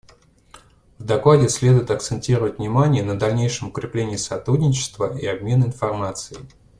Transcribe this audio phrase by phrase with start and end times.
[0.97, 6.39] В докладе следует акцентировать внимание на дальнейшем укреплении сотрудничества и обмена информацией.